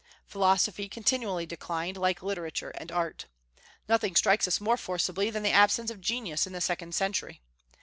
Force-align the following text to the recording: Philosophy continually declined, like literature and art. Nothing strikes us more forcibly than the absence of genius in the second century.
Philosophy 0.25 0.89
continually 0.89 1.45
declined, 1.45 1.95
like 1.95 2.23
literature 2.23 2.71
and 2.71 2.91
art. 2.91 3.27
Nothing 3.87 4.15
strikes 4.15 4.47
us 4.47 4.59
more 4.59 4.75
forcibly 4.75 5.29
than 5.29 5.43
the 5.43 5.49
absence 5.51 5.91
of 5.91 6.01
genius 6.01 6.47
in 6.47 6.53
the 6.53 6.59
second 6.59 6.95
century. 6.95 7.43